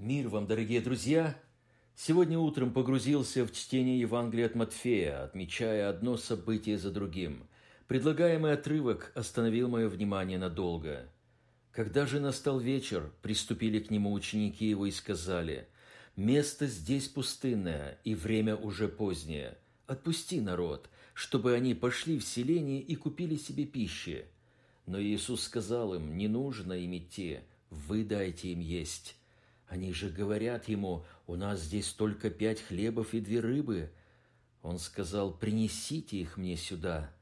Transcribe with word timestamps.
Мир 0.00 0.28
вам, 0.30 0.46
дорогие 0.46 0.80
друзья! 0.80 1.38
Сегодня 1.94 2.38
утром 2.38 2.72
погрузился 2.72 3.44
в 3.44 3.52
чтение 3.52 4.00
Евангелия 4.00 4.46
от 4.46 4.54
Матфея, 4.54 5.24
отмечая 5.24 5.90
одно 5.90 6.16
событие 6.16 6.78
за 6.78 6.90
другим. 6.90 7.46
Предлагаемый 7.86 8.54
отрывок 8.54 9.12
остановил 9.14 9.68
мое 9.68 9.90
внимание 9.90 10.38
надолго. 10.38 11.06
Когда 11.70 12.06
же 12.06 12.18
настал 12.18 12.58
вечер, 12.58 13.12
приступили 13.20 13.78
к 13.78 13.90
нему 13.90 14.12
ученики 14.12 14.64
его 14.70 14.86
и 14.86 14.90
сказали, 14.90 15.68
«Место 16.16 16.66
здесь 16.66 17.06
пустынное, 17.06 17.98
и 18.02 18.14
время 18.14 18.56
уже 18.56 18.88
позднее. 18.88 19.58
Отпусти 19.86 20.40
народ, 20.40 20.88
чтобы 21.12 21.52
они 21.52 21.74
пошли 21.74 22.18
в 22.18 22.24
селение 22.24 22.80
и 22.80 22.94
купили 22.94 23.36
себе 23.36 23.66
пищи». 23.66 24.24
Но 24.86 24.98
Иисус 24.98 25.42
сказал 25.42 25.92
им, 25.92 26.16
«Не 26.16 26.28
нужно 26.28 26.72
им 26.72 26.96
идти, 26.96 27.40
вы 27.68 28.02
дайте 28.02 28.48
им 28.48 28.60
есть». 28.60 29.19
Они 29.70 29.92
же 29.92 30.08
говорят 30.08 30.68
ему, 30.68 31.04
у 31.28 31.36
нас 31.36 31.60
здесь 31.60 31.92
только 31.92 32.28
пять 32.28 32.60
хлебов 32.60 33.14
и 33.14 33.20
две 33.20 33.38
рыбы. 33.38 33.92
Он 34.62 34.80
сказал, 34.80 35.32
принесите 35.32 36.16
их 36.16 36.36
мне 36.36 36.56
сюда. 36.56 37.12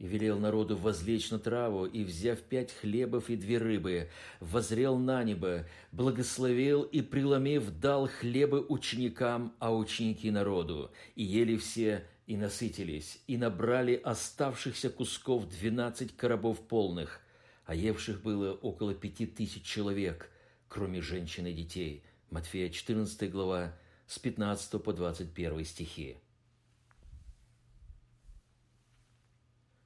И 0.00 0.06
велел 0.08 0.40
народу 0.40 0.76
возлечь 0.76 1.30
на 1.30 1.38
траву, 1.38 1.86
и, 1.86 2.02
взяв 2.02 2.40
пять 2.40 2.72
хлебов 2.72 3.30
и 3.30 3.36
две 3.36 3.58
рыбы, 3.58 4.10
возрел 4.40 4.98
на 4.98 5.22
небо, 5.22 5.64
благословил 5.92 6.82
и, 6.82 7.02
преломив, 7.02 7.70
дал 7.78 8.08
хлебы 8.08 8.66
ученикам, 8.68 9.54
а 9.60 9.72
ученики 9.72 10.28
народу. 10.32 10.90
И 11.14 11.22
ели 11.22 11.56
все, 11.56 12.04
и 12.26 12.36
насытились, 12.36 13.20
и 13.28 13.36
набрали 13.36 13.94
оставшихся 13.94 14.90
кусков 14.90 15.48
двенадцать 15.48 16.16
коробов 16.16 16.58
полных, 16.66 17.20
а 17.64 17.76
евших 17.76 18.22
было 18.22 18.54
около 18.54 18.92
пяти 18.92 19.24
тысяч 19.24 19.62
человек– 19.62 20.32
кроме 20.68 21.00
женщин 21.00 21.46
и 21.46 21.52
детей. 21.52 22.02
Матфея 22.30 22.68
14 22.70 23.30
глава 23.30 23.76
с 24.06 24.18
15 24.18 24.82
по 24.82 24.92
21 24.92 25.64
стихи. 25.64 26.16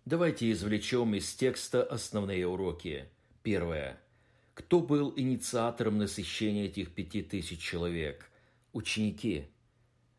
Давайте 0.04 0.50
извлечем 0.50 1.14
из 1.14 1.32
текста 1.34 1.82
основные 1.82 2.46
уроки. 2.46 3.08
Первое. 3.42 4.00
Кто 4.54 4.80
был 4.80 5.12
инициатором 5.16 5.98
насыщения 5.98 6.66
этих 6.66 6.92
пяти 6.94 7.22
тысяч 7.22 7.60
человек? 7.60 8.30
Ученики. 8.72 9.48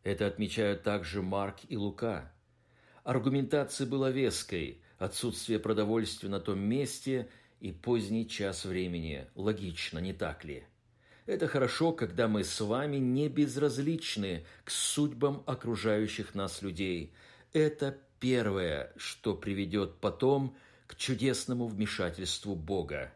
Это 0.02 0.26
отмечают 0.26 0.82
также 0.82 1.22
Марк 1.22 1.58
и 1.68 1.76
Лука. 1.76 2.32
Аргументация 3.04 3.86
была 3.86 4.10
веской, 4.10 4.80
отсутствие 4.98 5.58
продовольствия 5.58 6.28
на 6.28 6.40
том 6.40 6.60
месте 6.60 7.28
и 7.62 7.70
поздний 7.70 8.28
час 8.28 8.64
времени. 8.64 9.28
Логично, 9.36 10.00
не 10.00 10.12
так 10.12 10.44
ли? 10.44 10.64
Это 11.26 11.46
хорошо, 11.46 11.92
когда 11.92 12.26
мы 12.26 12.42
с 12.42 12.60
вами 12.60 12.96
не 12.96 13.28
безразличны 13.28 14.44
к 14.64 14.70
судьбам 14.70 15.44
окружающих 15.46 16.34
нас 16.34 16.60
людей. 16.60 17.14
Это 17.52 17.96
первое, 18.18 18.92
что 18.96 19.36
приведет 19.36 20.00
потом 20.00 20.56
к 20.88 20.96
чудесному 20.96 21.68
вмешательству 21.68 22.56
Бога. 22.56 23.14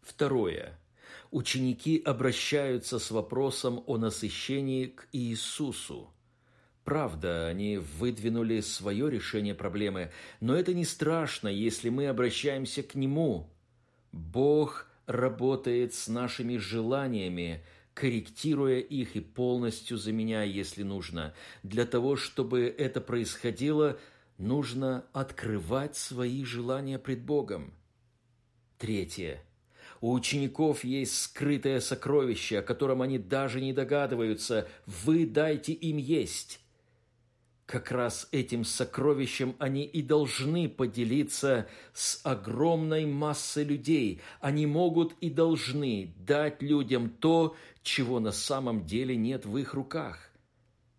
Второе. 0.00 0.78
Ученики 1.30 2.00
обращаются 2.02 2.98
с 2.98 3.10
вопросом 3.10 3.84
о 3.86 3.98
насыщении 3.98 4.86
к 4.86 5.08
Иисусу. 5.12 6.13
Правда, 6.84 7.46
они 7.48 7.78
выдвинули 7.78 8.60
свое 8.60 9.10
решение 9.10 9.54
проблемы, 9.54 10.10
но 10.40 10.54
это 10.54 10.74
не 10.74 10.84
страшно, 10.84 11.48
если 11.48 11.88
мы 11.88 12.08
обращаемся 12.08 12.82
к 12.82 12.94
Нему. 12.94 13.48
Бог 14.12 14.86
работает 15.06 15.94
с 15.94 16.08
нашими 16.08 16.58
желаниями, 16.58 17.64
корректируя 17.94 18.80
их 18.80 19.16
и 19.16 19.20
полностью 19.20 19.96
заменяя, 19.96 20.46
если 20.46 20.82
нужно. 20.82 21.34
Для 21.62 21.86
того, 21.86 22.16
чтобы 22.16 22.62
это 22.76 23.00
происходило, 23.00 23.98
нужно 24.36 25.06
открывать 25.14 25.96
свои 25.96 26.44
желания 26.44 26.98
пред 26.98 27.22
Богом. 27.22 27.72
Третье. 28.76 29.42
У 30.02 30.12
учеников 30.12 30.84
есть 30.84 31.18
скрытое 31.18 31.80
сокровище, 31.80 32.58
о 32.58 32.62
котором 32.62 33.00
они 33.00 33.18
даже 33.18 33.62
не 33.62 33.72
догадываются. 33.72 34.68
Вы 34.84 35.24
дайте 35.24 35.72
им 35.72 35.96
есть. 35.96 36.60
Как 37.66 37.90
раз 37.90 38.28
этим 38.30 38.62
сокровищем 38.62 39.56
они 39.58 39.84
и 39.84 40.02
должны 40.02 40.68
поделиться 40.68 41.66
с 41.94 42.20
огромной 42.22 43.06
массой 43.06 43.64
людей. 43.64 44.20
Они 44.40 44.66
могут 44.66 45.14
и 45.20 45.30
должны 45.30 46.14
дать 46.18 46.60
людям 46.60 47.08
то, 47.08 47.56
чего 47.82 48.20
на 48.20 48.32
самом 48.32 48.84
деле 48.84 49.16
нет 49.16 49.46
в 49.46 49.56
их 49.56 49.72
руках. 49.72 50.30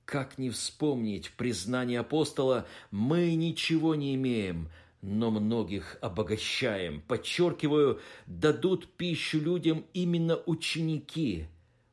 Как 0.06 0.40
не 0.40 0.50
вспомнить 0.50 1.31
признание 1.31 2.00
апостола 2.00 2.68
«мы 2.90 3.36
ничего 3.36 3.94
не 3.94 4.16
имеем», 4.16 4.70
но 5.02 5.30
многих 5.30 5.97
обогащаем. 6.02 7.02
Подчеркиваю, 7.02 8.00
дадут 8.26 8.88
пищу 8.97 9.40
людям 9.40 9.86
именно 9.94 10.38
ученики. 10.47 11.46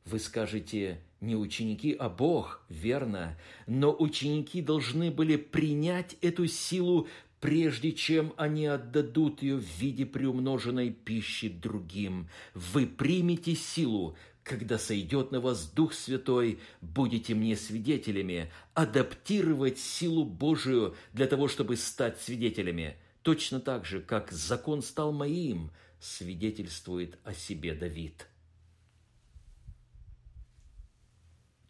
Вы 0.05 0.17
скажете 0.19 0.99
не 1.23 1.35
ученики, 1.35 1.95
а 1.97 2.09
Бог, 2.09 2.63
верно, 2.69 3.37
но 3.65 3.95
ученики 3.97 4.61
должны 4.61 5.09
были 5.09 5.37
принять 5.37 6.15
эту 6.21 6.47
силу, 6.47 7.07
прежде 7.39 7.91
чем 7.93 8.33
они 8.37 8.67
отдадут 8.67 9.41
ее 9.41 9.57
в 9.57 9.79
виде 9.79 10.05
приумноженной 10.05 10.91
пищи 10.91 11.49
другим. 11.49 12.29
Вы 12.53 12.85
примете 12.85 13.55
силу, 13.55 14.15
когда 14.43 14.77
сойдет 14.77 15.31
на 15.31 15.39
вас 15.39 15.71
Дух 15.71 15.93
Святой, 15.93 16.59
будете 16.81 17.33
мне 17.33 17.55
свидетелями, 17.55 18.51
адаптировать 18.73 19.79
силу 19.79 20.25
Божию 20.25 20.95
для 21.13 21.27
того, 21.27 21.47
чтобы 21.47 21.77
стать 21.77 22.19
свидетелями. 22.21 22.97
Точно 23.21 23.61
так 23.61 23.85
же, 23.85 24.01
как 24.01 24.31
закон 24.31 24.81
стал 24.81 25.13
моим, 25.13 25.71
свидетельствует 25.99 27.17
о 27.23 27.33
себе 27.33 27.73
Давид. 27.73 28.27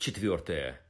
Четвертое. 0.04 0.82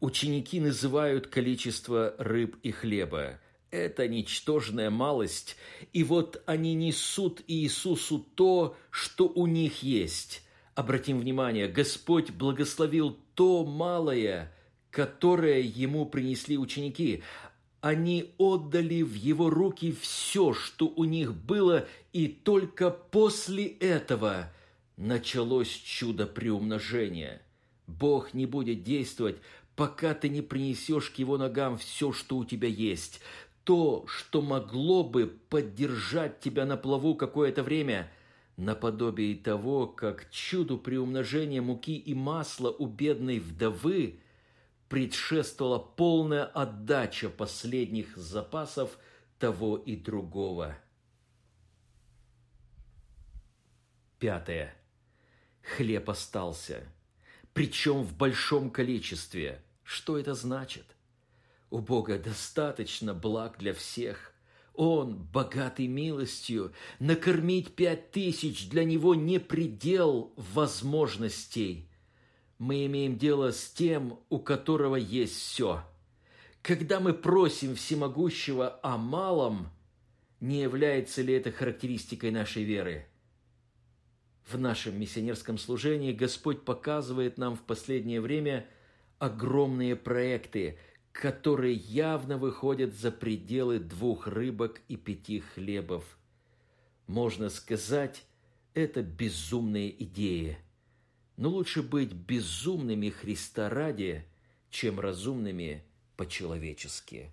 Ученики 0.00 0.58
называют 0.58 1.28
количество 1.28 2.16
рыб 2.18 2.56
и 2.64 2.72
хлеба. 2.72 3.38
Это 3.70 4.08
ничтожная 4.08 4.90
малость, 4.90 5.54
и 5.92 6.02
вот 6.02 6.42
они 6.44 6.74
несут 6.74 7.40
Иисусу 7.46 8.18
то, 8.34 8.76
что 8.90 9.28
у 9.28 9.46
них 9.46 9.84
есть. 9.84 10.42
Обратим 10.74 11.20
внимание, 11.20 11.68
Господь 11.68 12.32
благословил 12.32 13.16
то 13.36 13.64
малое, 13.64 14.52
которое 14.90 15.60
Ему 15.60 16.04
принесли 16.04 16.58
ученики. 16.58 17.22
Они 17.80 18.34
отдали 18.38 19.02
в 19.02 19.14
Его 19.14 19.50
руки 19.50 19.92
все, 20.00 20.52
что 20.52 20.88
у 20.88 21.04
них 21.04 21.32
было, 21.32 21.86
и 22.12 22.26
только 22.26 22.90
после 22.90 23.68
этого 23.68 24.52
началось 24.96 25.70
чудо 25.70 26.26
приумножения– 26.26 27.40
Бог 27.88 28.34
не 28.34 28.46
будет 28.46 28.84
действовать, 28.84 29.38
пока 29.74 30.14
ты 30.14 30.28
не 30.28 30.42
принесешь 30.42 31.10
к 31.10 31.16
Его 31.16 31.38
ногам 31.38 31.78
все, 31.78 32.12
что 32.12 32.36
у 32.36 32.44
тебя 32.44 32.68
есть. 32.68 33.20
То, 33.64 34.04
что 34.06 34.40
могло 34.42 35.02
бы 35.02 35.26
поддержать 35.26 36.40
тебя 36.40 36.64
на 36.64 36.76
плаву 36.76 37.14
какое-то 37.16 37.62
время, 37.62 38.10
наподобие 38.56 39.36
того, 39.36 39.86
как 39.86 40.30
чуду 40.30 40.78
приумножения 40.78 41.62
муки 41.62 41.96
и 41.96 42.14
масла 42.14 42.70
у 42.70 42.86
бедной 42.86 43.40
вдовы 43.40 44.20
предшествовала 44.88 45.78
полная 45.78 46.44
отдача 46.44 47.30
последних 47.30 48.16
запасов 48.16 48.98
того 49.38 49.76
и 49.76 49.96
другого. 49.96 50.76
Пятое. 54.18 54.74
Хлеб 55.62 56.08
остался– 56.10 56.82
причем 57.54 58.02
в 58.02 58.16
большом 58.16 58.70
количестве. 58.70 59.62
Что 59.82 60.18
это 60.18 60.34
значит? 60.34 60.84
У 61.70 61.78
Бога 61.78 62.18
достаточно 62.18 63.14
благ 63.14 63.58
для 63.58 63.74
всех. 63.74 64.32
Он, 64.74 65.16
богатый 65.16 65.86
милостью, 65.86 66.72
накормить 66.98 67.74
пять 67.74 68.10
тысяч 68.12 68.68
для 68.68 68.84
него 68.84 69.14
не 69.14 69.40
предел 69.40 70.32
возможностей. 70.36 71.90
Мы 72.58 72.86
имеем 72.86 73.18
дело 73.18 73.52
с 73.52 73.70
тем, 73.70 74.20
у 74.28 74.38
которого 74.38 74.96
есть 74.96 75.34
все. 75.34 75.84
Когда 76.62 77.00
мы 77.00 77.12
просим 77.12 77.74
всемогущего 77.74 78.78
о 78.82 78.96
малом, 78.96 79.68
не 80.40 80.62
является 80.62 81.22
ли 81.22 81.34
это 81.34 81.50
характеристикой 81.50 82.30
нашей 82.30 82.62
веры? 82.62 83.08
В 84.50 84.56
нашем 84.56 84.98
миссионерском 84.98 85.58
служении 85.58 86.12
Господь 86.12 86.64
показывает 86.64 87.36
нам 87.36 87.54
в 87.54 87.60
последнее 87.60 88.22
время 88.22 88.66
огромные 89.18 89.94
проекты, 89.94 90.78
которые 91.12 91.74
явно 91.74 92.38
выходят 92.38 92.94
за 92.94 93.10
пределы 93.10 93.78
двух 93.78 94.26
рыбок 94.26 94.80
и 94.88 94.96
пяти 94.96 95.40
хлебов. 95.40 96.18
Можно 97.06 97.50
сказать, 97.50 98.24
это 98.72 99.02
безумные 99.02 100.02
идеи. 100.04 100.56
Но 101.36 101.50
лучше 101.50 101.82
быть 101.82 102.14
безумными 102.14 103.10
Христа 103.10 103.68
ради, 103.68 104.24
чем 104.70 104.98
разумными 104.98 105.84
по-человечески. 106.16 107.32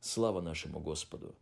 Слава 0.00 0.40
нашему 0.40 0.80
Господу! 0.80 1.36